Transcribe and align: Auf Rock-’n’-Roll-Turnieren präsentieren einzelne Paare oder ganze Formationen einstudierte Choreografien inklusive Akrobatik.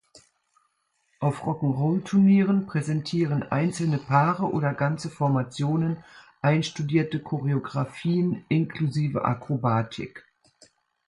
Auf 1.19 1.45
Rock-’n’-Roll-Turnieren 1.45 2.65
präsentieren 2.65 3.43
einzelne 3.51 3.99
Paare 3.99 4.49
oder 4.51 4.73
ganze 4.73 5.11
Formationen 5.11 6.03
einstudierte 6.41 7.19
Choreografien 7.21 8.43
inklusive 8.49 9.25
Akrobatik. 9.25 10.25